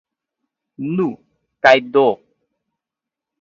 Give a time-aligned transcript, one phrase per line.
[0.95, 1.05] Nu,
[1.67, 2.07] kaj do!